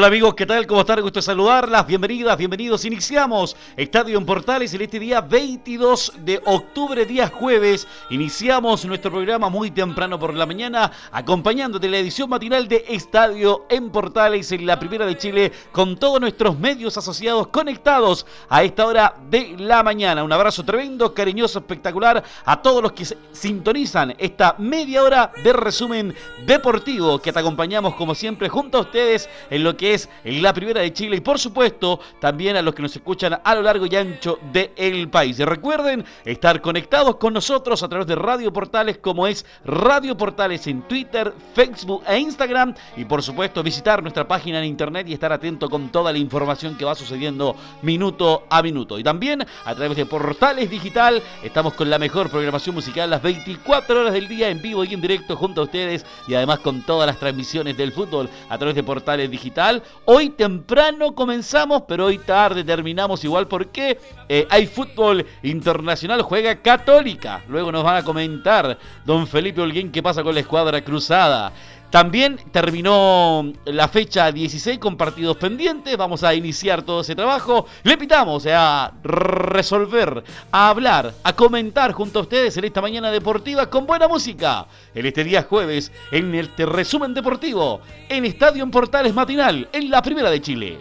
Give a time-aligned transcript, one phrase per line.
[0.00, 0.66] Hola amigos, ¿qué tal?
[0.66, 1.02] ¿Cómo están?
[1.02, 1.86] Gusto saludarlas.
[1.86, 2.86] Bienvenidas, bienvenidos.
[2.86, 7.86] Iniciamos Estadio en Portales en este día 22 de octubre, día jueves.
[8.08, 13.90] Iniciamos nuestro programa muy temprano por la mañana, acompañándote la edición matinal de Estadio en
[13.90, 19.16] Portales en la Primera de Chile, con todos nuestros medios asociados conectados a esta hora
[19.28, 20.24] de la mañana.
[20.24, 26.14] Un abrazo tremendo, cariñoso, espectacular a todos los que sintonizan esta media hora de resumen
[26.46, 30.80] deportivo que te acompañamos como siempre junto a ustedes en lo que es la primera
[30.80, 33.96] de Chile y por supuesto también a los que nos escuchan a lo largo y
[33.96, 35.38] ancho del país.
[35.38, 40.66] Y recuerden estar conectados con nosotros a través de Radio Portales como es Radio Portales
[40.66, 45.32] en Twitter, Facebook e Instagram y por supuesto visitar nuestra página en internet y estar
[45.32, 48.98] atento con toda la información que va sucediendo minuto a minuto.
[48.98, 54.00] Y también a través de Portales Digital estamos con la mejor programación musical las 24
[54.00, 57.06] horas del día en vivo y en directo junto a ustedes y además con todas
[57.06, 62.64] las transmisiones del fútbol a través de Portales Digital Hoy temprano comenzamos, pero hoy tarde
[62.64, 63.98] terminamos igual porque
[64.28, 67.42] eh, hay fútbol internacional, juega Católica.
[67.48, 71.52] Luego nos van a comentar don Felipe Holguín qué pasa con la escuadra cruzada.
[71.90, 75.96] También terminó la fecha 16 con partidos pendientes.
[75.96, 77.66] Vamos a iniciar todo ese trabajo.
[77.82, 83.68] Le invitamos a resolver, a hablar, a comentar junto a ustedes en esta mañana deportiva
[83.68, 84.66] con buena música.
[84.94, 90.00] En este día jueves, en este resumen deportivo, en Estadio en Portales Matinal, en la
[90.00, 90.78] Primera de Chile.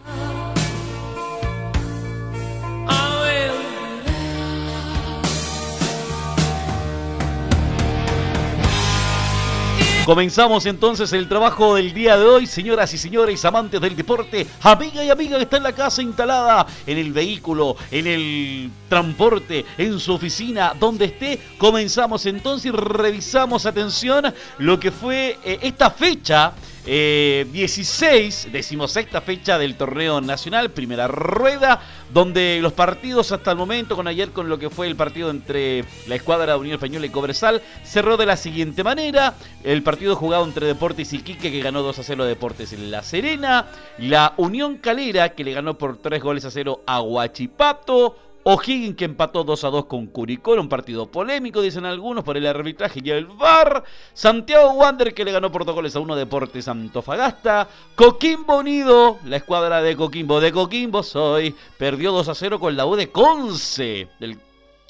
[10.10, 15.06] Comenzamos entonces el trabajo del día de hoy, señoras y señores, amantes del deporte, amiga
[15.06, 20.00] y amiga que está en la casa instalada, en el vehículo, en el transporte, en
[20.00, 21.40] su oficina, donde esté.
[21.60, 26.54] Comenzamos entonces y revisamos, atención, lo que fue eh, esta fecha
[26.86, 31.82] eh, 16, decimosexta fecha del torneo nacional, primera rueda,
[32.14, 35.84] donde los partidos hasta el momento, con ayer con lo que fue el partido entre
[36.08, 39.36] la escuadra de Unión Española y Cobresal, cerró de la siguiente manera.
[39.64, 43.04] El partido jugado entre Deportes y Quique, que ganó 2 a 0 Deportes en La
[43.04, 43.68] Serena.
[43.98, 48.29] La Unión Calera, que le ganó por 3 goles a 0 a Huachipato.
[48.44, 52.48] O'Higgins que empató 2 a 2 con Curicó, un partido polémico, dicen algunos, por el
[52.48, 53.84] arbitraje y el VAR.
[54.14, 57.68] Santiago Wander que le ganó por 2 goles a 1 Deportes Antofagasta.
[57.96, 62.86] Coquimbo Unido, la escuadra de Coquimbo, de Coquimbo soy, perdió 2 a 0 con la
[62.86, 64.08] U de Conce.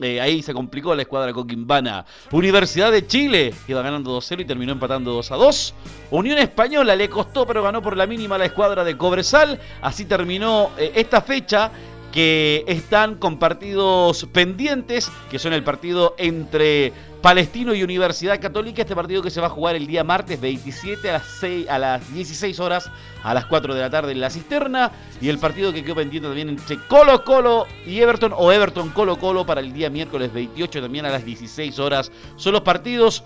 [0.02, 2.06] Eh, ahí se complicó la escuadra coquimbana.
[2.32, 5.74] Universidad de Chile iba ganando 2-0 y terminó empatando 2 a 2.
[6.12, 9.60] Unión Española le costó, pero ganó por la mínima la escuadra de Cobresal.
[9.82, 11.72] Así terminó eh, esta fecha
[12.12, 18.96] que están con partidos pendientes, que son el partido entre Palestino y Universidad Católica, este
[18.96, 22.14] partido que se va a jugar el día martes 27 a las, 6, a las
[22.14, 22.90] 16 horas,
[23.24, 26.28] a las 4 de la tarde en la cisterna, y el partido que quedó pendiente
[26.28, 30.82] también entre Colo Colo y Everton, o Everton Colo Colo para el día miércoles 28
[30.82, 32.12] también a las 16 horas.
[32.38, 33.24] Son los partidos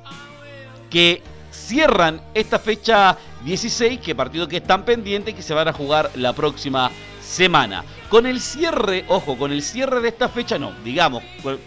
[0.90, 1.22] que
[1.52, 6.34] cierran esta fecha 16, que partido que están pendientes que se van a jugar la
[6.34, 6.90] próxima
[7.34, 7.84] semana.
[8.10, 11.24] Con el cierre, ojo, con el cierre de esta fecha, no, digamos,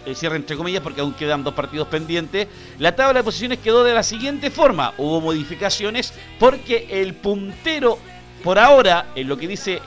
[0.07, 2.47] el cierre entre comillas porque aún quedan dos partidos pendientes,
[2.79, 4.95] la tabla de posiciones quedó de la siguiente forma.
[4.97, 7.99] Hubo modificaciones porque el puntero,
[8.45, 9.83] por ahora, en lo que dice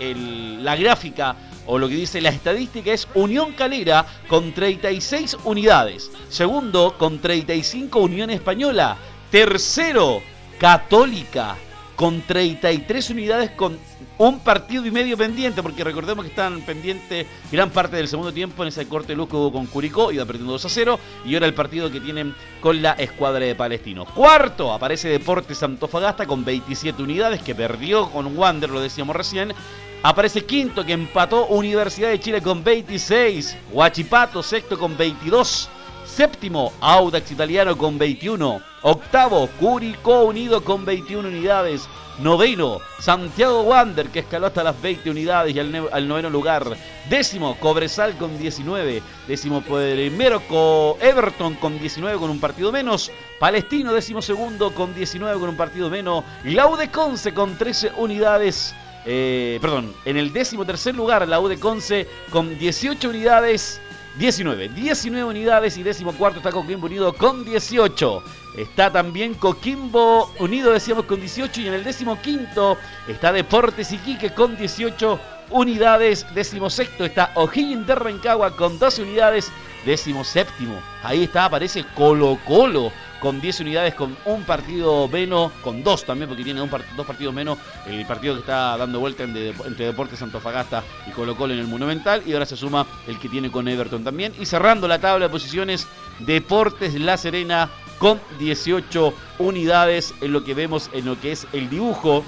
[0.61, 1.35] la gráfica
[1.65, 6.11] o lo que dice la estadística es Unión Calera con 36 unidades.
[6.27, 8.97] Segundo, con 35 Unión Española.
[9.31, 10.21] Tercero,
[10.59, 11.55] Católica
[11.99, 13.77] con 33 unidades con
[14.19, 18.63] un partido y medio pendiente, porque recordemos que están pendientes gran parte del segundo tiempo
[18.63, 21.33] en ese corte de luz que hubo con Curicó, iba perdiendo 2 a 0, y
[21.33, 24.05] ahora el partido que tienen con la escuadra de Palestino.
[24.05, 29.53] Cuarto, aparece Deportes Antofagasta con 27 unidades, que perdió con Wander, lo decíamos recién.
[30.01, 33.57] Aparece quinto, que empató Universidad de Chile con 26.
[33.73, 35.69] Huachipato, sexto con 22.
[36.19, 38.61] Séptimo, Audax Italiano con 21.
[38.81, 41.87] Octavo, Curicó Unido con 21 unidades.
[42.19, 46.65] Noveno, Santiago Wander, que escaló hasta las 20 unidades y al, noveno lugar.
[47.09, 49.01] Décimo, Cobresal con 19.
[49.29, 50.41] Décimo primero,
[50.99, 53.09] Everton con 19 con un partido menos.
[53.39, 56.25] Palestino, décimo segundo con 19 con un partido menos.
[56.43, 58.75] Laude Conce con 13 unidades.
[59.05, 63.79] eh, perdón, en el décimo tercer lugar la Conce con 18 unidades.
[64.19, 68.21] 19, 19 unidades y décimo cuarto está Coquimbo Unido con 18.
[68.57, 72.77] Está también Coquimbo Unido, decíamos, con 18 y en el décimo quinto
[73.07, 75.19] está Deportes Iquique con 18
[75.49, 76.25] unidades.
[76.33, 79.51] Décimo sexto está O'Higgins de Rancagua con 12 unidades.
[79.85, 82.91] Décimo séptimo, ahí está, aparece Colo Colo
[83.21, 87.57] con 10 unidades, con un partido menos, con dos también, porque tiene dos partidos menos,
[87.85, 92.23] el partido que está dando vuelta entre Deportes Antofagasta y Colo Colo en el Monumental,
[92.25, 94.33] y ahora se suma el que tiene con Everton también.
[94.39, 95.87] Y cerrando la tabla de posiciones,
[96.19, 97.69] Deportes La Serena
[97.99, 102.23] con 18 unidades en lo que vemos en lo que es el dibujo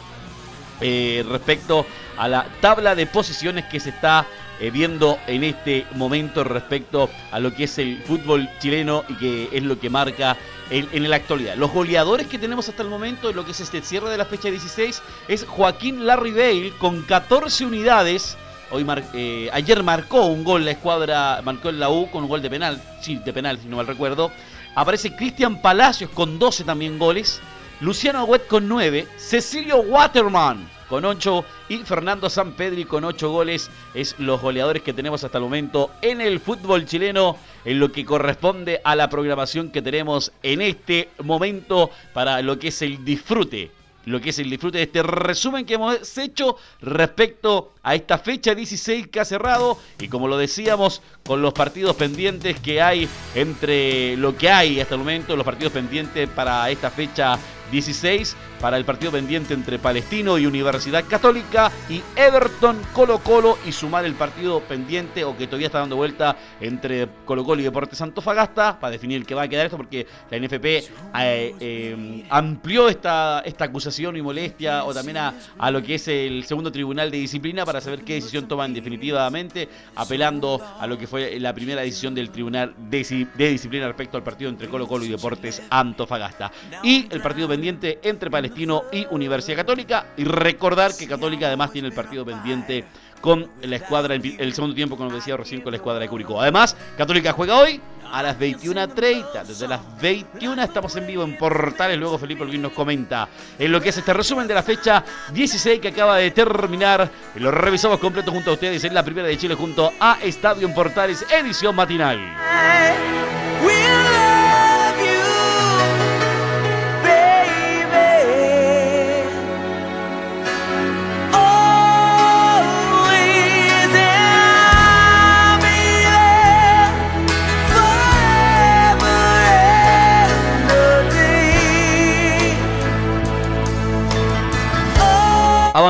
[0.82, 1.86] eh, respecto
[2.18, 4.26] a la tabla de posiciones que se está
[4.60, 9.50] eh, viendo en este momento respecto a lo que es el fútbol chileno y que
[9.52, 10.38] es lo que marca
[10.70, 11.56] en, la actualidad.
[11.56, 14.26] Los goleadores que tenemos hasta el momento en lo que es este cierre de la
[14.26, 18.38] fecha 16 es Joaquín Larry Bale con 14 unidades.
[18.70, 22.42] Hoy eh, ayer marcó un gol la escuadra, marcó en la U con un gol
[22.42, 24.32] de penal, sí, de penal si no mal recuerdo.
[24.76, 27.42] Aparece Cristian Palacios con 12 también goles.
[27.82, 29.08] Luciano Agüet con 9.
[29.18, 33.72] Cecilio Waterman con 8 y Fernando Sampedri con 8 goles.
[33.96, 38.06] Es los goleadores que tenemos hasta el momento en el fútbol chileno en lo que
[38.06, 43.72] corresponde a la programación que tenemos en este momento para lo que es el disfrute
[44.06, 48.56] lo que es el disfrute de este resumen que hemos hecho respecto a esta fecha
[48.56, 54.18] 16 que ha cerrado y como lo decíamos con los partidos pendientes que hay entre
[54.18, 57.38] lo que hay hasta el momento, los partidos pendientes para esta fecha
[57.72, 63.72] 16 para el partido pendiente entre Palestino y Universidad Católica y Everton Colo Colo y
[63.72, 68.04] sumar el partido pendiente o que todavía está dando vuelta entre Colo Colo y Deportes
[68.22, 70.86] Fagasta para definir el que va a quedar esto porque la NFP eh,
[71.16, 76.44] eh, amplió esta, esta acusación y molestia o también a, a, lo que es el
[76.44, 81.40] segundo tribunal de disciplina para saber qué decisión toman definitivamente apelando a lo que fue
[81.40, 85.10] la primera decisión del tribunal de, de disciplina respecto al partido entre Colo Colo y
[85.10, 86.52] Deportes Antofagasta.
[86.84, 90.08] Y el partido pendiente entre Palestino y Universidad Católica.
[90.18, 92.86] Y recordar que Católica además tiene el partido pendiente
[93.22, 96.42] con la escuadra, el segundo tiempo, como decía recién, con la escuadra de Curicó.
[96.42, 97.80] Además, Católica juega hoy
[98.12, 99.44] a las 21.30.
[99.46, 101.98] Desde las 21 estamos en vivo en Portales.
[101.98, 103.28] Luego Felipe Olguín nos comenta
[103.58, 105.04] en lo que es este resumen de la fecha
[105.34, 107.10] 16 que acaba de terminar.
[107.36, 110.74] Lo revisamos completo junto a ustedes en la primera de Chile junto a Estadio en
[110.74, 112.20] Portales, edición matinal.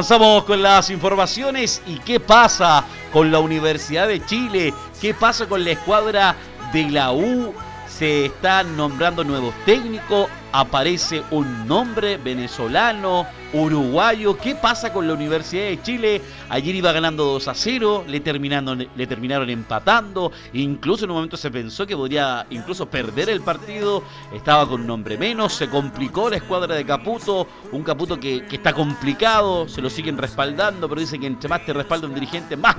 [0.01, 2.83] Avanzamos con las informaciones y qué pasa
[3.13, 6.35] con la Universidad de Chile, qué pasa con la escuadra
[6.73, 7.53] de la U.
[7.87, 14.37] Se están nombrando nuevos técnicos, aparece un nombre venezolano, uruguayo.
[14.37, 16.21] ¿Qué pasa con la Universidad de Chile?
[16.49, 18.21] Ayer iba ganando 2 a 0, le,
[18.95, 20.31] le terminaron empatando.
[20.53, 24.03] Incluso en un momento se pensó que podría incluso perder el partido.
[24.33, 27.47] Estaba con un nombre menos, se complicó la escuadra de Caputo.
[27.71, 31.73] Un Caputo que, está complicado, se lo siguen respaldando, pero dicen que entre más te
[31.73, 32.75] respalda un dirigente, más,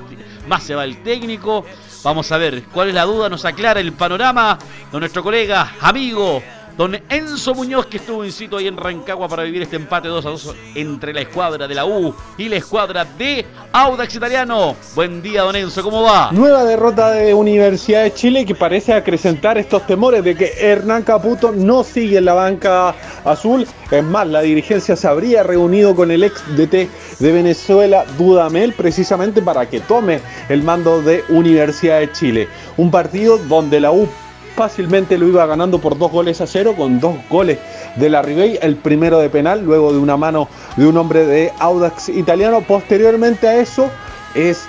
[0.48, 1.64] más se va el técnico.
[2.04, 4.58] Vamos a ver cuál es la duda, nos aclara el panorama
[4.90, 6.42] de nuestro colega, amigo
[6.76, 10.24] Don Enzo Muñoz, que estuvo in situ ahí en Rancagua para vivir este empate 2
[10.24, 14.74] a 2 entre la escuadra de la U y la escuadra de Audax Italiano.
[14.94, 16.30] Buen día, don Enzo, ¿cómo va?
[16.32, 21.52] Nueva derrota de Universidad de Chile que parece acrecentar estos temores de que Hernán Caputo
[21.52, 23.66] no sigue en la banca azul.
[23.90, 26.88] Es más, la dirigencia se habría reunido con el ex DT
[27.18, 32.48] de Venezuela, Dudamel, precisamente para que tome el mando de Universidad de Chile.
[32.78, 34.08] Un partido donde la U
[34.54, 37.58] fácilmente lo iba ganando por dos goles a cero con dos goles
[37.96, 41.52] de la Ribey, el primero de penal, luego de una mano de un hombre de
[41.58, 42.62] Audax italiano.
[42.66, 43.90] Posteriormente a eso
[44.34, 44.66] es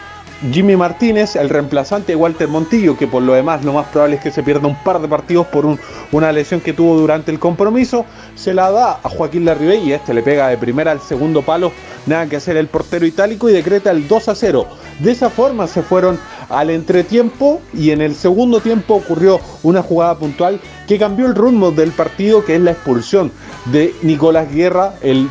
[0.51, 4.21] Jimmy Martínez, el reemplazante de Walter Montillo, que por lo demás lo más probable es
[4.21, 5.77] que se pierda un par de partidos por
[6.11, 10.13] una lesión que tuvo durante el compromiso, se la da a Joaquín Larribey y este
[10.13, 11.71] le pega de primera al segundo palo,
[12.05, 14.67] nada que hacer el portero itálico y decreta el 2 a 0.
[14.99, 16.19] De esa forma se fueron
[16.49, 21.71] al entretiempo y en el segundo tiempo ocurrió una jugada puntual que cambió el rumbo
[21.71, 23.31] del partido, que es la expulsión
[23.71, 25.29] de Nicolás Guerra, el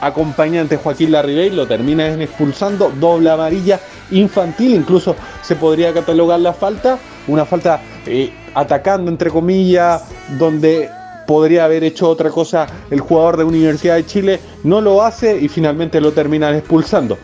[0.00, 6.98] acompañante Joaquín Larribey, lo termina expulsando, doble amarilla infantil, incluso se podría catalogar la falta,
[7.26, 10.04] una falta eh, atacando entre comillas,
[10.38, 10.90] donde
[11.26, 15.48] podría haber hecho otra cosa el jugador de Universidad de Chile, no lo hace y
[15.48, 17.18] finalmente lo terminan expulsando.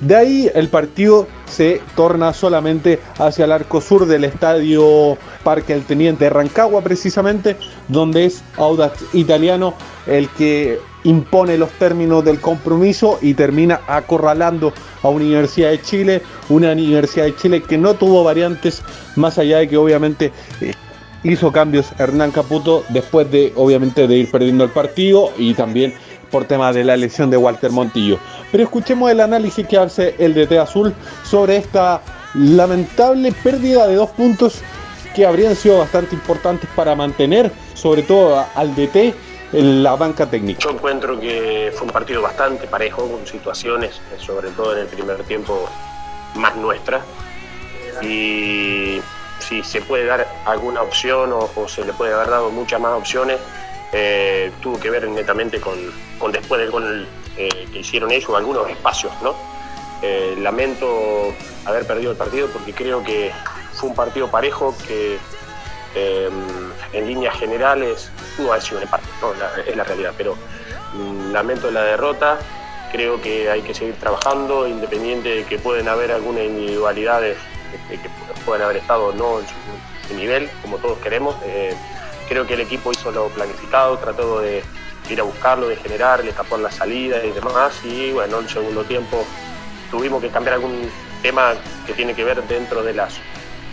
[0.00, 5.84] De ahí el partido se torna solamente hacia el arco sur del estadio Parque El
[5.84, 7.56] Teniente Rancagua precisamente,
[7.88, 9.74] donde es Audax Italiano
[10.06, 16.72] el que impone los términos del compromiso y termina acorralando a Universidad de Chile, una
[16.72, 18.82] Universidad de Chile que no tuvo variantes
[19.16, 20.72] más allá de que obviamente eh,
[21.24, 25.94] hizo cambios Hernán Caputo después de obviamente de ir perdiendo el partido y también
[26.30, 28.18] por tema de la lesión de Walter Montillo.
[28.50, 30.94] Pero escuchemos el análisis que hace el DT Azul
[31.24, 32.02] sobre esta
[32.34, 34.62] lamentable pérdida de dos puntos
[35.14, 39.14] que habrían sido bastante importantes para mantener sobre todo al DT
[39.52, 40.60] en la banca técnica.
[40.60, 45.22] Yo encuentro que fue un partido bastante parejo, con situaciones, sobre todo en el primer
[45.24, 45.68] tiempo,
[46.36, 47.00] más nuestra.
[48.02, 49.00] Y
[49.40, 53.38] si se puede dar alguna opción o, se le puede haber dado muchas más opciones,
[53.92, 55.76] eh, tuvo que ver netamente con,
[56.32, 59.34] después del gol eh, que hicieron ellos, algunos espacios, ¿no?
[60.02, 63.32] Eh, lamento haber perdido el partido porque creo que
[63.74, 65.18] fue un partido parejo que
[66.92, 69.04] en líneas generales pudo haber sido un empate,
[69.66, 70.36] es la realidad, pero
[70.94, 72.38] mm, lamento la derrota,
[72.92, 77.36] creo que hay que seguir trabajando, independiente de que pueden haber algunas individualidades
[77.74, 78.08] este, que
[78.46, 81.36] pueden haber estado no en su, nivel, como todos queremos.
[82.30, 84.62] Creo que el equipo hizo lo planificado, trató de
[85.10, 88.48] ir a buscarlo, de generar, le tapó la salida y demás, y bueno, en el
[88.48, 89.26] segundo tiempo
[89.90, 90.88] tuvimos que cambiar algún
[91.22, 91.54] tema
[91.88, 93.16] que tiene que ver dentro de las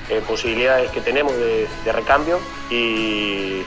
[0.09, 2.39] eh, posibilidades que tenemos de, recambio,
[2.71, 3.61] y,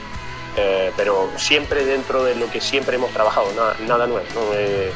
[0.57, 3.47] eh, pero siempre dentro de lo que siempre hemos trabajado,
[3.87, 4.25] nada, nuevo.
[4.55, 4.91] Eh,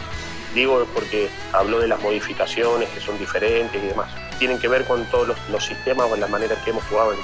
[0.54, 4.10] digo porque habló de las modificaciones que son diferentes y demás.
[4.40, 7.20] Tienen que ver con todos los, sistemas o las maneras que hemos jugado en.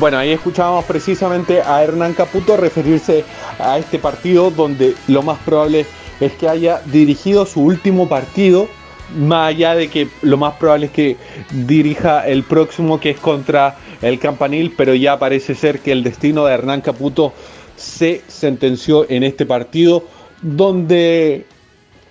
[0.00, 3.24] Bueno, ahí escuchábamos precisamente a Hernán Caputo referirse
[3.58, 5.86] a este partido donde lo más probable
[6.20, 8.68] es que haya dirigido su último partido
[9.14, 11.16] más allá de que lo más probable es que
[11.50, 16.44] dirija el próximo que es contra el Campanil, pero ya parece ser que el destino
[16.44, 17.32] de Hernán Caputo
[17.76, 20.04] se sentenció en este partido
[20.42, 21.46] donde,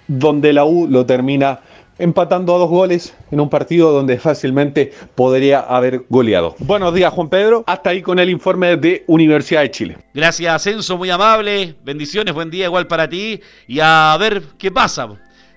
[0.07, 1.59] donde la U lo termina
[1.97, 6.55] empatando a dos goles en un partido donde fácilmente podría haber goleado.
[6.59, 9.97] Buenos días Juan Pedro, hasta ahí con el informe de Universidad de Chile.
[10.13, 15.09] Gracias Ascenso, muy amable, bendiciones, buen día igual para ti y a ver qué pasa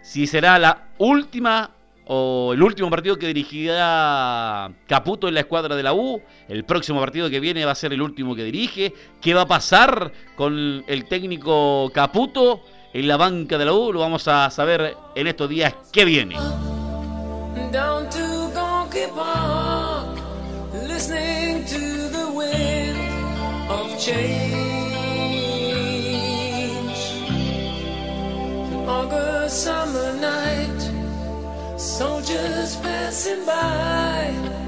[0.02, 1.70] si será la última
[2.10, 6.22] o el último partido que dirigirá Caputo en la escuadra de la U.
[6.48, 8.94] El próximo partido que viene va a ser el último que dirige.
[9.20, 13.92] ¿Qué va a pasar con el técnico Caputo en la banca de la U?
[13.92, 16.38] Lo vamos a saber en estos días que vienen.
[28.88, 34.67] August summer night, soldiers passing by.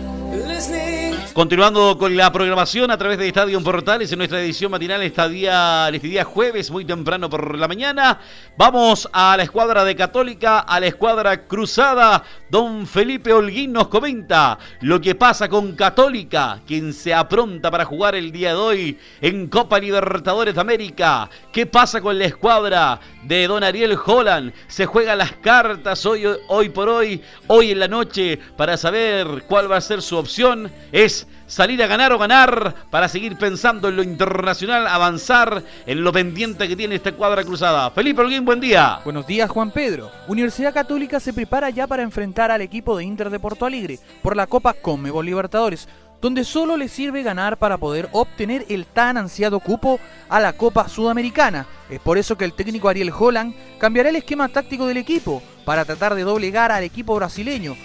[1.32, 5.88] Continuando con la programación a través de Estadio Portales en nuestra edición matinal este día,
[5.90, 8.20] este día jueves, muy temprano por la mañana.
[8.58, 12.24] Vamos a la escuadra de Católica, a la escuadra cruzada.
[12.50, 18.14] Don Felipe Holguín nos comenta lo que pasa con Católica, quien se apronta para jugar
[18.14, 21.30] el día de hoy en Copa Libertadores de América.
[21.52, 24.52] ¿Qué pasa con la escuadra de Don Ariel Holland?
[24.66, 29.70] Se juegan las cartas hoy, hoy por hoy, hoy en la noche, para saber cuál
[29.70, 33.96] va a ser su opción es salir a ganar o ganar para seguir pensando en
[33.96, 37.90] lo internacional, avanzar en lo pendiente que tiene esta cuadra cruzada.
[37.90, 39.00] Felipe Holguín, buen día.
[39.04, 40.10] Buenos días, Juan Pedro.
[40.28, 44.36] Universidad Católica se prepara ya para enfrentar al equipo de Inter de Porto Alegre por
[44.36, 45.88] la Copa Conmebol Libertadores
[46.20, 49.98] donde solo le sirve ganar para poder obtener el tan ansiado cupo
[50.28, 51.66] a la Copa Sudamericana.
[51.88, 55.84] Es por eso que el técnico Ariel Holland cambiará el esquema táctico del equipo para
[55.84, 57.76] tratar de doblegar al equipo brasileño,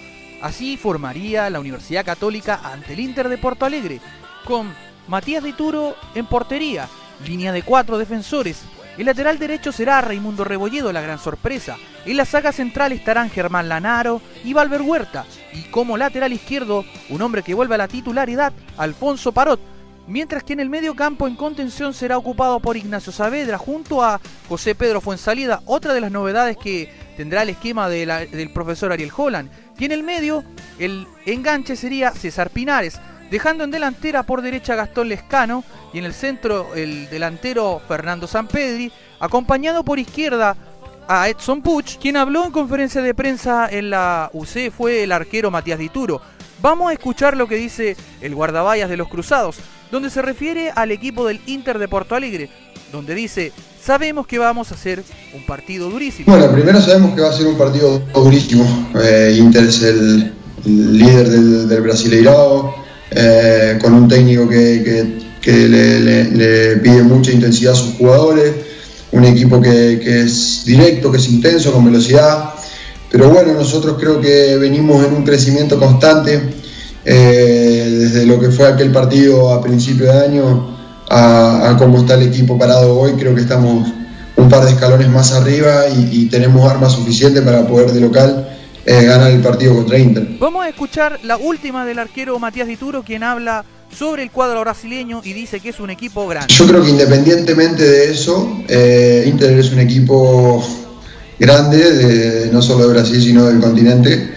[0.45, 3.99] Así formaría la Universidad Católica ante el Inter de Porto Alegre,
[4.43, 4.71] con
[5.07, 6.87] Matías de Turo en portería,
[7.25, 8.61] línea de cuatro defensores.
[8.95, 11.77] El lateral derecho será Raimundo Rebolledo, la gran sorpresa.
[12.05, 15.25] En la saga central estarán Germán Lanaro y Valver Huerta.
[15.51, 19.74] Y como lateral izquierdo, un hombre que vuelve a la titularidad, Alfonso Parot.
[20.07, 24.21] Mientras que en el medio campo en contención será ocupado por Ignacio Saavedra junto a
[24.47, 29.49] José Pedro Fuensalida, otra de las novedades que tendrá el esquema del profesor Ariel Holland.
[29.79, 30.43] Y en el medio,
[30.77, 32.99] el enganche sería César Pinares,
[33.31, 38.91] dejando en delantera por derecha Gastón Lescano y en el centro el delantero Fernando Sampedri,
[39.19, 40.55] acompañado por izquierda
[41.07, 45.49] a Edson Puch, quien habló en conferencia de prensa en la UC fue el arquero
[45.49, 46.21] Matías Dituro.
[46.61, 49.59] Vamos a escuchar lo que dice el guardaballas de los Cruzados
[49.91, 52.49] donde se refiere al equipo del Inter de Porto Alegre,
[52.91, 53.51] donde dice,
[53.81, 56.25] sabemos que vamos a hacer un partido durísimo.
[56.27, 58.91] Bueno, primero sabemos que va a ser un partido durísimo.
[59.01, 60.33] Eh, Inter es el,
[60.65, 67.95] líder del, del Brasileirao, eh, con un técnico que, le, pide mucha intensidad a sus
[67.95, 68.53] jugadores,
[69.11, 72.49] un equipo que, es directo, que es intenso, con velocidad.
[73.11, 76.41] Pero bueno, nosotros creo que venimos en un crecimiento constante,
[77.05, 80.75] eh, desde lo que fue aquel partido a principio de año
[81.09, 83.87] a, cómo está el equipo parado hoy, creo que estamos
[84.37, 88.49] un par de escalones más arriba y, y tenemos armas suficientes para poder de local
[88.87, 90.27] eh, ganar el partido contra Inter.
[90.39, 95.21] Vamos a escuchar la última del arquero Matías Dituro, quien habla sobre el cuadro brasileño
[95.23, 96.53] y dice que es un equipo grande.
[96.53, 100.63] Yo creo que independientemente de eso, eh, Inter es un equipo
[101.39, 104.34] grande, no solo de Brasil, sino del continente,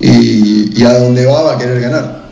[0.00, 2.30] y, a donde va va a querer ganar.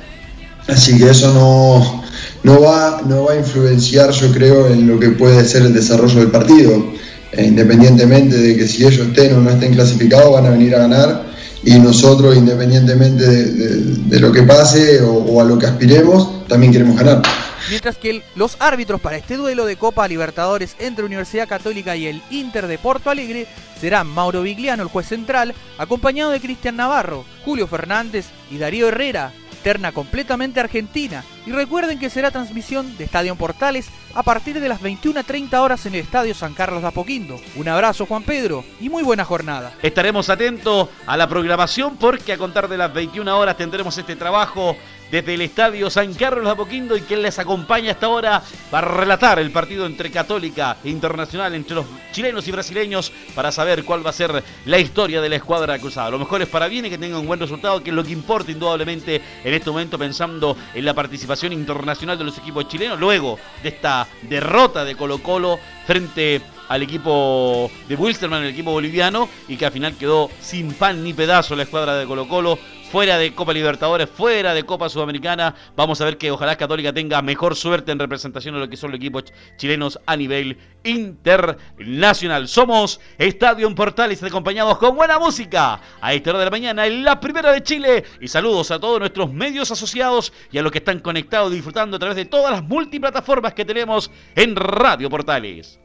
[0.66, 2.02] Así que eso no,
[2.42, 6.20] no, va, no va a influenciar, yo creo, en lo que puede ser el desarrollo
[6.20, 6.92] del partido.
[7.32, 10.78] Eh, independientemente de que si ellos estén o no estén clasificados, van a venir a
[10.78, 11.28] ganar
[11.64, 17.22] y nosotros, independientemente de, lo que pase o, a lo que aspiremos, también queremos ganar.
[17.70, 22.22] Mientras que los árbitros para este duelo de Copa Libertadores entre Universidad Católica y el
[22.30, 23.46] Inter de Porto Alegre
[23.78, 29.32] serán Mauro Vigliano, el juez central, acompañado de Cristian Navarro, Julio Fernández y Darío Herrera,
[29.62, 31.24] terna completamente argentina.
[31.44, 35.94] Y recuerden que será transmisión de Estadio Portales a partir de las 21.30 horas en
[35.94, 37.38] el Estadio San Carlos de Apoquindo.
[37.54, 39.74] Un abrazo Juan Pedro y muy buena jornada.
[39.82, 44.76] Estaremos atentos a la programación porque a contar de las 21 horas tendremos este trabajo
[45.10, 49.38] desde el Estadio San Carlos de Apoquindo y quien les acompaña hasta ahora para relatar
[49.38, 54.10] el partido entre Católica e Internacional, entre los chilenos y brasileños, para saber cuál va
[54.10, 56.10] a ser la historia de la escuadra cruzada.
[56.10, 58.12] Lo mejor es para bien y que tenga un buen resultado, que es lo que
[58.12, 63.38] importa indudablemente en este momento pensando en la participación internacional de los equipos chilenos, luego
[63.62, 69.56] de esta derrota de Colo Colo frente al equipo de Wilstermann, el equipo boliviano, y
[69.56, 73.34] que al final quedó sin pan ni pedazo la escuadra de Colo Colo fuera de
[73.34, 75.54] Copa Libertadores, fuera de Copa Sudamericana.
[75.76, 78.90] Vamos a ver que ojalá Católica tenga mejor suerte en representación de lo que son
[78.90, 79.24] los equipos
[79.56, 82.48] chilenos a nivel internacional.
[82.48, 87.04] Somos Estadio en Portales, acompañados con buena música a esta hora de la mañana en
[87.04, 88.04] la primera de Chile.
[88.20, 92.00] Y saludos a todos nuestros medios asociados y a los que están conectados disfrutando a
[92.00, 95.78] través de todas las multiplataformas que tenemos en Radio Portales.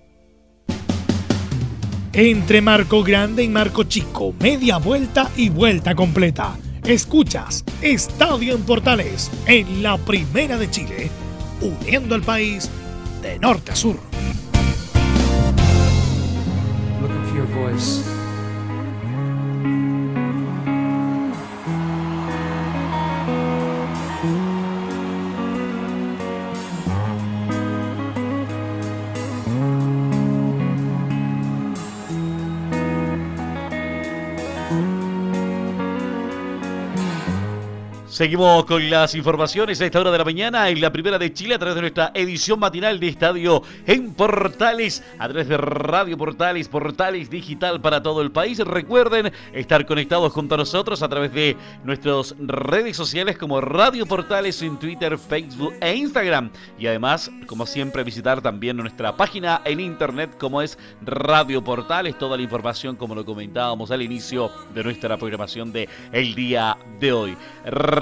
[2.13, 9.31] Entre Marco Grande y Marco Chico, media vuelta y vuelta completa Escuchas Estadio en Portales
[9.47, 11.09] en la Primera de Chile,
[11.61, 12.69] uniendo al país
[13.21, 13.97] de norte a sur.
[38.13, 41.55] Seguimos con las informaciones a esta hora de la mañana en la primera de Chile
[41.55, 46.67] a través de nuestra edición matinal de Estadio en Portales, a través de Radio Portales,
[46.67, 48.59] Portales Digital para todo el país.
[48.59, 54.61] Recuerden estar conectados junto a nosotros a través de nuestras redes sociales como Radio Portales
[54.61, 56.51] en Twitter, Facebook e Instagram.
[56.77, 62.15] Y además, como siempre, visitar también nuestra página en internet como es Radio Portales.
[62.19, 67.11] Toda la información, como lo comentábamos al inicio de nuestra programación de el día de
[67.11, 67.37] hoy.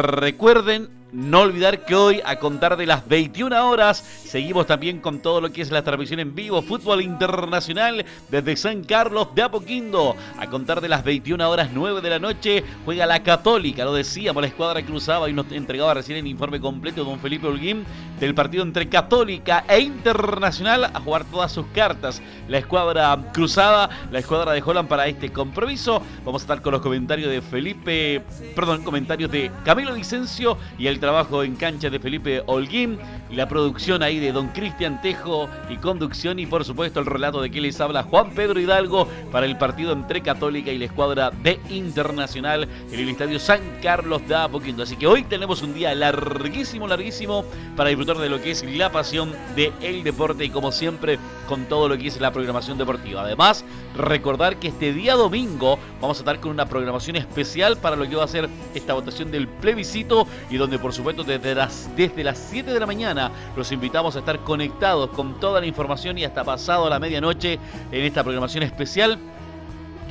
[0.01, 5.41] Recuerden no olvidar que hoy, a contar de las 21 horas, seguimos también con todo
[5.41, 10.15] lo que es la transmisión en vivo, fútbol internacional desde San Carlos de Apoquindo.
[10.37, 14.41] A contar de las 21 horas 9 de la noche, juega la Católica, lo decíamos,
[14.41, 17.85] la escuadra cruzaba y nos entregaba recién el informe completo don Felipe Holguín
[18.19, 22.21] del partido entre Católica e Internacional a jugar todas sus cartas.
[22.47, 26.01] La escuadra cruzada, la escuadra de Holland para este compromiso.
[26.23, 28.23] Vamos a estar con los comentarios de Felipe,
[28.55, 32.97] perdón, comentarios de Camilo Vicencio y el trabajo en cancha de Felipe Holguín,
[33.31, 37.49] la producción ahí de Don Cristian Tejo y conducción y por supuesto el relato de
[37.51, 41.59] que les habla Juan Pedro Hidalgo para el partido entre Católica y la escuadra de
[41.69, 44.83] Internacional en el Estadio San Carlos de Apoquindo.
[44.83, 47.43] Así que hoy tenemos un día larguísimo, larguísimo
[47.75, 51.65] para disfrutar de lo que es la pasión del el deporte y como siempre con
[51.65, 53.23] todo lo que es la programación deportiva.
[53.23, 53.65] Además,
[53.97, 58.15] recordar que este día domingo vamos a estar con una programación especial para lo que
[58.15, 62.37] va a ser esta votación del plebiscito y donde por supuesto desde las, desde las
[62.37, 66.43] 7 de la mañana los invitamos a estar conectados con toda la información y hasta
[66.43, 67.59] pasado la medianoche
[67.91, 69.17] en esta programación especial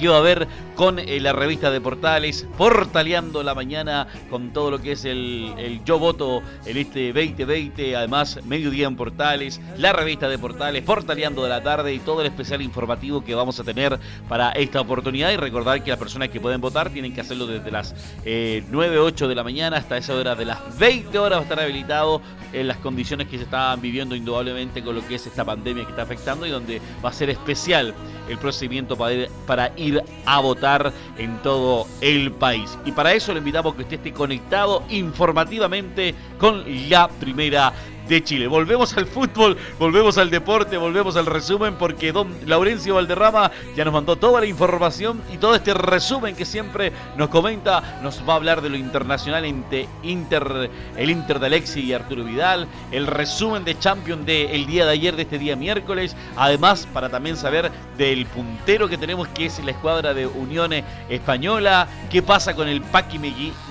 [0.00, 4.70] que va a haber con eh, la revista de Portales, portaleando la mañana con todo
[4.70, 10.28] lo que es el, Yo Voto en este 2020, además mediodía en Portales, la revista
[10.28, 13.98] de Portales, portaleando de la tarde y todo el especial informativo que vamos a tener
[14.26, 15.30] para esta oportunidad.
[15.32, 18.98] Y recordar que las personas que pueden votar tienen que hacerlo desde las eh, 9,
[18.98, 21.36] 8 de la mañana hasta esa hora de las 20 horas.
[21.36, 22.22] Va a estar habilitado
[22.54, 25.90] en las condiciones que se estaban viviendo indudablemente con lo que es esta pandemia que
[25.90, 27.94] está afectando y donde va a ser especial
[28.28, 29.10] el procedimiento para
[29.46, 29.89] para ir
[30.26, 32.78] a votar en todo el país.
[32.84, 37.72] Y para eso le invitamos que usted esté conectado informativamente con la primera
[38.10, 38.48] de Chile.
[38.48, 43.94] Volvemos al fútbol, volvemos al deporte, volvemos al resumen porque don Laurencio Valderrama ya nos
[43.94, 48.36] mandó toda la información y todo este resumen que siempre nos comenta, nos va a
[48.36, 53.64] hablar de lo internacional entre Inter, el Inter de Alexi y Arturo Vidal, el resumen
[53.64, 58.26] de Champions del día de ayer, de este día miércoles, además para también saber del
[58.26, 60.72] puntero que tenemos que es la escuadra de Unión
[61.08, 63.20] Española, qué pasa con el Paqui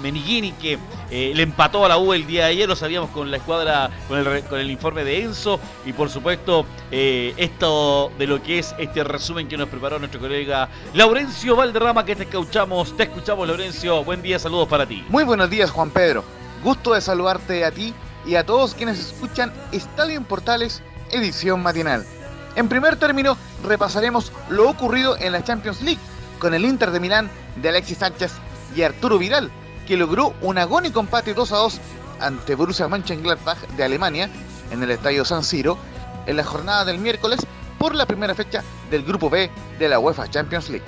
[0.02, 0.80] Menigini que
[1.12, 3.89] eh, le empató a la U el día de ayer, lo sabíamos con la escuadra,
[4.08, 8.60] con el con el informe de Enzo y por supuesto eh, esto de lo que
[8.60, 13.48] es este resumen que nos preparó nuestro colega Laurencio Valderrama que te escuchamos, te escuchamos
[13.48, 15.04] Laurencio, buen día, saludos para ti.
[15.10, 16.24] Muy buenos días Juan Pedro,
[16.63, 17.94] gusto de saludarte a ti
[18.26, 22.06] y a todos quienes escuchan Estadio en Portales, edición matinal.
[22.56, 26.02] En primer término, repasaremos lo ocurrido en la Champions League
[26.38, 28.34] con el Inter de Milán de Alexis Sánchez
[28.76, 29.50] y Arturo Vidal,
[29.88, 31.82] que logró un agónico empate 2 a 2
[32.20, 34.30] ante Borussia Mönchengladbach de Alemania
[34.72, 35.78] en el Estadio San Siro
[36.26, 37.40] en la jornada del miércoles
[37.78, 40.86] por la primera fecha del Grupo B de la UEFA Champions League.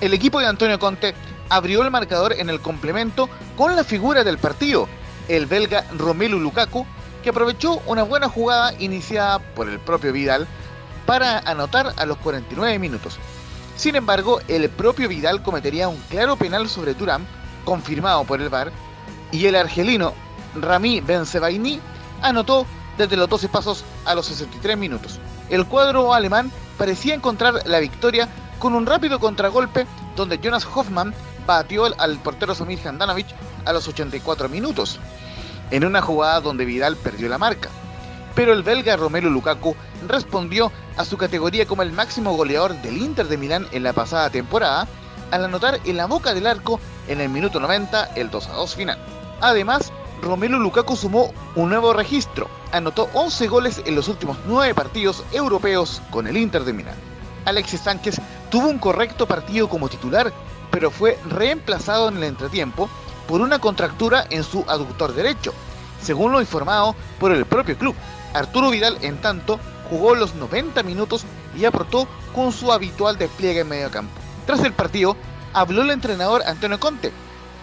[0.00, 1.14] El equipo de Antonio Conte
[1.48, 4.88] abrió el marcador en el complemento con la figura del partido,
[5.28, 6.86] el belga Romelu Lukaku,
[7.22, 10.46] que aprovechó una buena jugada iniciada por el propio Vidal
[11.06, 13.18] para anotar a los 49 minutos.
[13.76, 17.26] Sin embargo, el propio Vidal cometería un claro penal sobre Turán,
[17.64, 18.70] confirmado por el VAR,
[19.32, 20.14] y el argelino
[20.60, 21.80] Rami Benzebaini
[22.22, 25.18] anotó desde los 12 pasos a los 63 minutos.
[25.50, 29.86] El cuadro alemán parecía encontrar la victoria con un rápido contragolpe
[30.16, 31.14] donde Jonas Hoffmann
[31.46, 33.26] batió al portero Samir Handanovic
[33.64, 34.98] a los 84 minutos,
[35.70, 37.68] en una jugada donde Vidal perdió la marca.
[38.34, 39.76] Pero el belga Romelu Lukaku
[40.08, 44.30] respondió a su categoría como el máximo goleador del Inter de Milán en la pasada
[44.30, 44.88] temporada
[45.30, 48.74] al anotar en la boca del arco en el minuto 90 el 2 a 2
[48.74, 48.98] final.
[49.40, 49.92] Además,
[50.24, 52.48] Romelu Lukaku sumó un nuevo registro.
[52.72, 56.96] Anotó 11 goles en los últimos 9 partidos europeos con el Inter de Milán.
[57.44, 60.32] Alexis Sánchez tuvo un correcto partido como titular,
[60.70, 62.88] pero fue reemplazado en el entretiempo
[63.28, 65.52] por una contractura en su aductor derecho,
[66.02, 67.94] según lo informado por el propio club.
[68.32, 69.60] Arturo Vidal, en tanto,
[69.90, 71.24] jugó los 90 minutos
[71.56, 74.12] y aportó con su habitual despliegue en medio campo.
[74.46, 75.16] Tras el partido,
[75.52, 77.12] habló el entrenador Antonio Conte,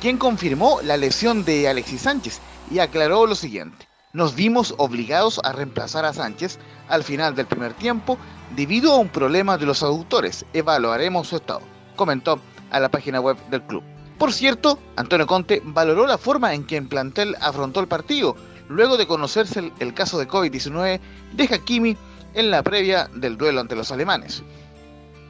[0.01, 2.39] quien confirmó la lesión de Alexis Sánchez
[2.71, 3.87] y aclaró lo siguiente.
[4.13, 6.57] Nos vimos obligados a reemplazar a Sánchez
[6.89, 8.17] al final del primer tiempo
[8.55, 10.43] debido a un problema de los aductores.
[10.53, 11.61] Evaluaremos su estado,
[11.95, 13.83] comentó a la página web del club.
[14.17, 18.35] Por cierto, Antonio Conte valoró la forma en que en plantel afrontó el partido,
[18.69, 20.99] luego de conocerse el, caso de COVID-19
[21.33, 21.95] de Hakimi
[22.33, 24.41] en la previa del duelo ante los alemanes.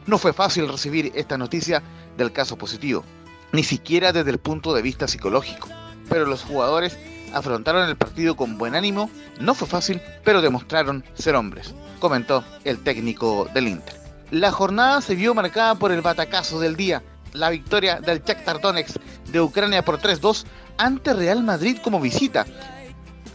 [0.07, 1.83] No fue fácil recibir esta noticia
[2.17, 3.03] del caso positivo,
[3.51, 5.67] ni siquiera desde el punto de vista psicológico,
[6.09, 6.97] pero los jugadores
[7.33, 9.09] afrontaron el partido con buen ánimo,
[9.39, 13.95] no fue fácil, pero demostraron ser hombres, comentó el técnico del Inter.
[14.31, 18.97] La jornada se vio marcada por el batacazo del día, la victoria del Shakhtar Donetsk
[19.31, 20.45] de Ucrania por 3-2
[20.77, 22.45] ante Real Madrid como visita,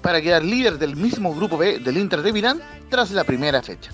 [0.02, 3.90] para quedar líder del mismo grupo B del Inter de Milán tras la primera fecha.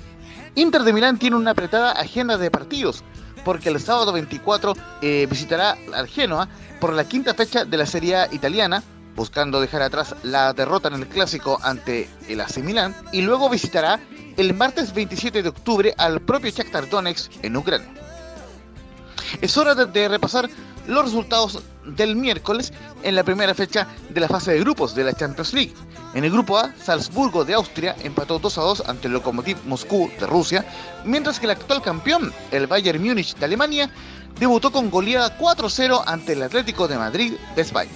[0.54, 3.02] Inter de Milán tiene una apretada agenda de partidos,
[3.44, 6.48] porque el sábado 24 eh, visitará al Genoa
[6.81, 8.83] por la quinta fecha de la Serie A italiana,
[9.14, 14.00] buscando dejar atrás la derrota en el clásico ante el AC Milan, y luego visitará
[14.37, 17.88] el martes 27 de octubre al propio Shakhtar Donetsk en Ucrania.
[19.40, 20.48] Es hora de, repasar
[20.86, 25.12] los resultados del miércoles en la primera fecha de la fase de grupos de la
[25.12, 25.74] Champions League.
[26.14, 30.10] En el grupo A, Salzburgo de Austria empató 2 a 2 ante el Lokomotiv Moscú
[30.20, 30.64] de Rusia,
[31.04, 33.90] mientras que el actual campeón, el Bayern Múnich de Alemania,
[34.38, 37.90] debutó con goleada 4-0 ante el Atlético de Madrid de España.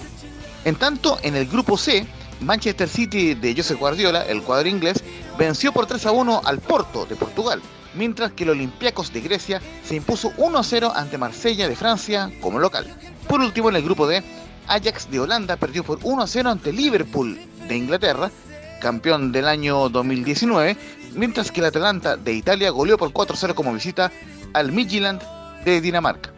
[0.65, 2.07] En tanto, en el grupo C,
[2.41, 5.03] Manchester City de Josep Guardiola, el cuadro inglés,
[5.37, 7.61] venció por 3 a 1 al Porto de Portugal,
[7.97, 12.31] mientras que el Olympiacos de Grecia se impuso 1 a 0 ante Marsella de Francia
[12.41, 12.85] como local.
[13.27, 14.23] Por último, en el grupo D,
[14.67, 18.31] Ajax de Holanda perdió por 1 a 0 ante Liverpool de Inglaterra,
[18.81, 20.77] campeón del año 2019,
[21.15, 24.11] mientras que el Atalanta de Italia goleó por 4 a 0 como visita
[24.53, 25.21] al Midtjylland
[25.65, 26.31] de Dinamarca.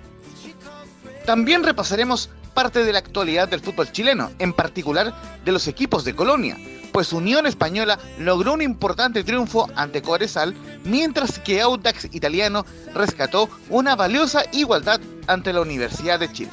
[1.25, 5.13] También repasaremos parte de la actualidad del fútbol chileno, en particular
[5.45, 6.57] de los equipos de Colonia,
[6.91, 13.95] pues Unión Española logró un importante triunfo ante Cobresal, mientras que Audax Italiano rescató una
[13.95, 16.51] valiosa igualdad ante la Universidad de Chile.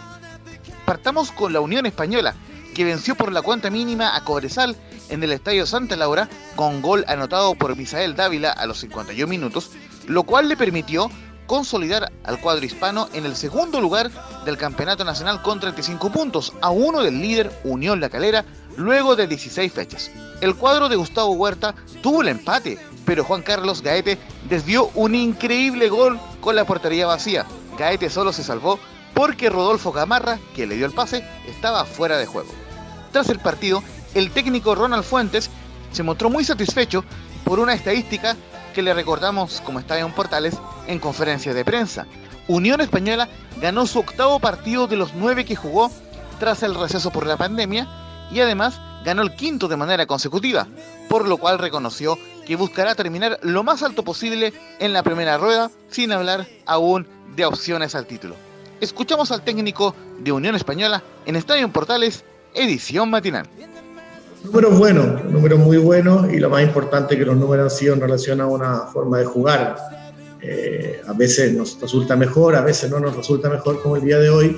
[0.85, 2.37] Partamos con la Unión Española,
[2.73, 4.77] que venció por la cuenta mínima a Cobresal
[5.09, 9.73] en el Estadio Santa Laura con gol anotado por Misael Dávila a los 51 minutos,
[10.07, 11.11] lo cual le permitió
[11.47, 14.11] consolidar al cuadro hispano en el segundo lugar
[14.45, 18.45] del Campeonato Nacional con 35 puntos, a uno del líder Unión La Calera,
[18.77, 20.11] luego de 16 fechas.
[20.41, 25.89] El cuadro de Gustavo Huerta tuvo el empate, pero Juan Carlos Gaete desvió un increíble
[25.89, 27.47] gol con la portería vacía.
[27.79, 28.79] Gaete solo se salvó
[29.15, 32.51] porque Rodolfo Gamarra, que le dio el pase, estaba fuera de juego.
[33.13, 33.83] Tras el partido,
[34.15, 35.49] el técnico Ronald Fuentes
[35.93, 37.03] se mostró muy satisfecho
[37.45, 38.37] por una estadística
[38.77, 40.55] que le recordamos como Estadio Portales
[40.87, 42.07] en conferencia de prensa.
[42.47, 43.27] Unión Española
[43.59, 45.91] ganó su octavo partido de los nueve que jugó
[46.39, 47.89] tras el receso por la pandemia
[48.31, 50.69] y además ganó el quinto de manera consecutiva,
[51.09, 55.71] por lo cual reconoció que buscará terminar lo más alto posible en la primera rueda
[55.89, 58.37] sin hablar aún de opciones al título.
[58.83, 63.49] Escuchamos al técnico de Unión Española en Estadio Portales, edición matinal.
[64.45, 68.01] Números buenos, números muy buenos y lo más importante que los números han sido en
[68.01, 69.77] relación a una forma de jugar.
[70.41, 74.19] Eh, a veces nos resulta mejor, a veces no nos resulta mejor como el día
[74.19, 74.57] de hoy,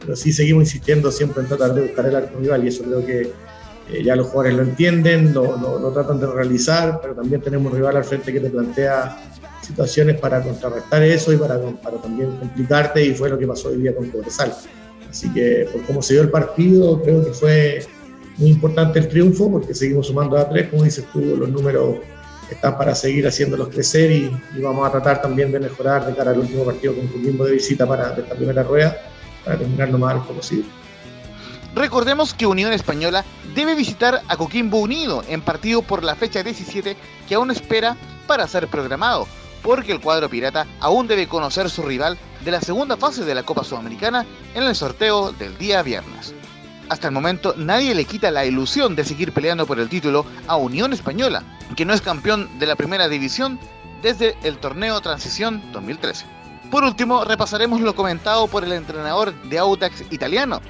[0.00, 3.04] pero sí seguimos insistiendo siempre en tratar de buscar el arco rival y eso creo
[3.04, 3.32] que
[3.90, 7.78] eh, ya los jugadores lo entienden, lo, lo, tratan de realizar, pero también tenemos un
[7.78, 9.16] rival al frente que te plantea
[9.62, 13.76] situaciones para contrarrestar eso y para, para también complicarte y fue lo que pasó hoy
[13.76, 14.52] día con Cobresal.
[15.08, 17.86] Así que por cómo se dio el partido, creo que fue
[18.38, 21.96] muy importante el triunfo porque seguimos sumando a tres, como dices tú, los números
[22.50, 26.38] están para seguir haciéndolos crecer y, vamos a tratar también de mejorar de cara al
[26.38, 28.96] último partido con Coquimbo de visita para esta primera rueda
[29.44, 30.66] para terminar lo más alto posible.
[31.74, 33.24] Recordemos que Unión Española
[33.54, 36.96] debe visitar a Coquimbo Unido en partido por la fecha 17
[37.28, 37.96] que aún espera
[38.26, 39.26] para ser programado,
[39.62, 43.42] porque el cuadro pirata aún debe conocer su rival de la segunda fase de la
[43.42, 44.24] Copa Sudamericana
[44.54, 46.34] en el sorteo del día viernes.
[46.88, 50.56] Hasta el momento nadie le quita la ilusión de seguir peleando por el título a
[50.56, 51.42] Unión Española,
[51.76, 53.58] que no es campeón de la primera división
[54.02, 56.24] desde el torneo Transición 2013.
[56.70, 60.60] Por último, repasaremos lo comentado por el entrenador de Audax italiano,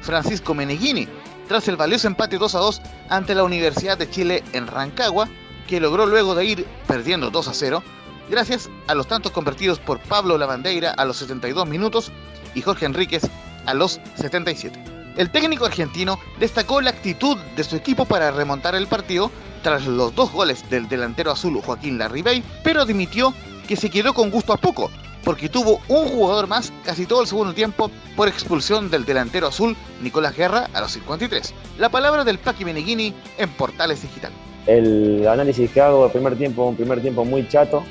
[0.00, 1.08] Francisco Meneghini,
[1.46, 5.28] tras el valioso empate 2 a 2 ante la Universidad de Chile en Rancagua,
[5.68, 7.82] que logró luego de ir perdiendo 2 a 0,
[8.28, 12.10] gracias a los tantos convertidos por Pablo Lavandeira a los 72 minutos
[12.54, 13.22] y Jorge Enríquez
[13.66, 14.99] a los 77.
[15.20, 19.30] El técnico argentino destacó la actitud de su equipo para remontar el partido
[19.62, 23.34] tras los dos goles del delantero azul Joaquín Larribey, pero admitió
[23.68, 24.90] que se quedó con gusto a poco,
[25.22, 29.76] porque tuvo un jugador más casi todo el segundo tiempo por expulsión del delantero azul
[30.02, 31.52] Nicolás Guerra a los 53.
[31.76, 34.32] La palabra del Paqui Meneghini en Portales Digital.
[34.66, 37.84] El análisis que hago del primer tiempo, un primer tiempo muy chato,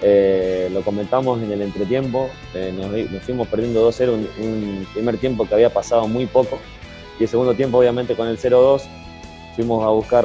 [0.00, 5.54] eh, lo comentamos en el entretiempo, eh, nos, fuimos perdiendo 2-0, un, primer tiempo que
[5.54, 6.58] había pasado muy poco,
[7.18, 8.82] y el segundo tiempo obviamente con el 0-2
[9.56, 10.24] fuimos a buscar,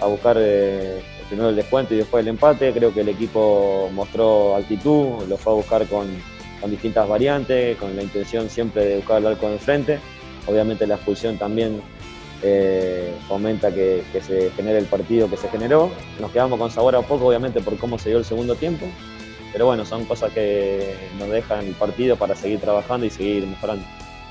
[0.00, 4.56] a buscar eh, primero el descuento y después el empate, creo que el equipo mostró
[4.56, 6.06] actitud, lo fue a buscar con,
[6.60, 9.98] con distintas variantes, con la intención siempre de buscar el arco de frente,
[10.46, 11.80] obviamente la expulsión también
[12.46, 15.90] eh, fomenta que, se genere el partido que se generó.
[16.20, 18.86] Nos quedamos con sabor a poco, obviamente, por cómo se dio el segundo tiempo.
[19.52, 23.84] Pero bueno, son cosas que nos dejan el partido para seguir trabajando y seguir mejorando.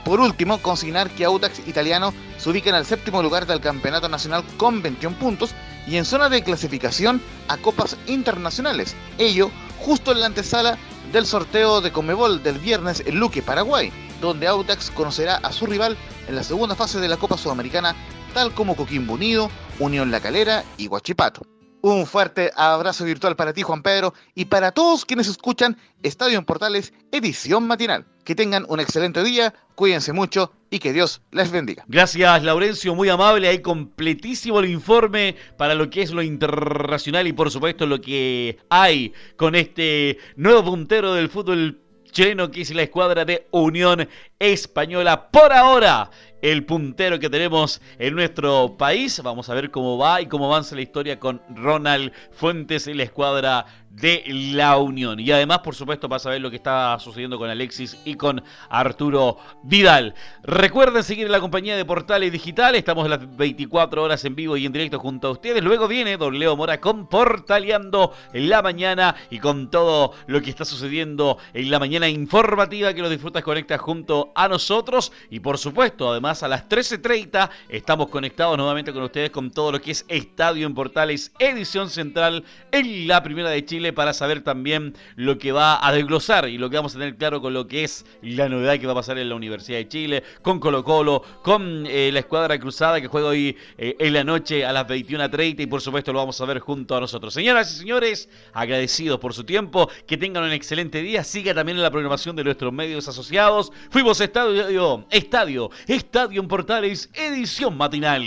[0.06, 4.44] Por último, consignar que Audax Italiano se ubica en el séptimo lugar del Campeonato Nacional
[4.58, 5.56] con 21 puntos
[5.88, 8.96] y en zona de clasificación a copas internacionales.
[9.18, 9.50] Ello
[9.80, 10.78] justo en la antesala
[11.12, 15.98] del sorteo de Comebol del viernes en Luque, Paraguay, donde Audax conocerá a su rival
[16.28, 17.96] en la segunda fase de la Copa Sudamericana,
[18.34, 21.42] tal como Coquimbo Unido, Unión La Calera y Huachipato.
[21.82, 26.46] Un fuerte abrazo virtual para ti, Juan Pedro, y para todos quienes escuchan Estadio en
[26.46, 28.08] Portales, edición matinal.
[28.24, 31.86] Que tengan un excelente día, cuídense mucho y que Dios les bendiga.
[31.88, 33.50] Gracias, Laurencio, muy amable.
[33.50, 38.58] Hay completísimo el informe para lo que es lo internacional y, por supuesto, lo que
[38.72, 41.85] hay con este nuevo puntero del fútbol
[42.16, 44.08] chileno que es la escuadra de Unión
[44.40, 45.30] Española.
[45.30, 46.10] Por ahora,
[46.42, 49.22] el puntero que tenemos en nuestro país.
[49.22, 53.04] Vamos a ver cómo va y cómo avanza la historia con Ronald Fuentes en la
[53.04, 53.66] escuadra
[53.96, 55.20] de la Unión.
[55.20, 59.38] Y además, por supuesto, para saber lo que está sucediendo con Alexis y con Arturo
[59.64, 60.14] Vidal.
[60.44, 62.76] Recuerden seguir la compañía de Portales Digital.
[62.76, 65.64] Estamos las 24 horas en vivo y en directo junto a ustedes.
[65.64, 70.52] Luego viene Don Leo Mora con Portaleando en la mañana y con todo lo que
[70.52, 75.40] está sucediendo en la mañana informativa que los disfrutas conectas junto junto a nosotros y
[75.40, 79.92] por supuesto, además a las 13.30 estamos conectados nuevamente con ustedes con todo lo que
[79.92, 85.38] es Estadio en Portales, edición central en la Primera de Chile para saber también lo
[85.38, 88.06] que va a desglosar y lo que vamos a tener claro con lo que es
[88.22, 91.86] la novedad que va a pasar en la Universidad de Chile, con Colo Colo, con
[91.88, 95.66] eh, la Escuadra Cruzada que juega hoy eh, en la noche a las 21.30 y
[95.68, 97.34] por supuesto lo vamos a ver junto a nosotros.
[97.34, 101.84] Señoras y señores, agradecidos por su tiempo, que tengan un excelente día, siga también en
[101.84, 103.72] la programación de nuestros medios asociados.
[103.90, 108.24] Fuimos Estadio, Estadio, Estadio en Portales, edición matinal.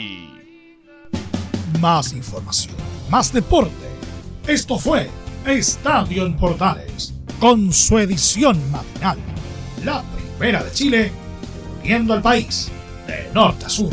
[1.81, 2.75] Más información,
[3.11, 3.73] más deporte.
[4.47, 5.09] Esto fue
[5.49, 9.17] Estadio en Portales, con su edición matinal.
[9.83, 10.03] La
[10.37, 11.13] primera de Chile,
[11.83, 12.71] viendo al país
[13.07, 13.93] de norte a sur.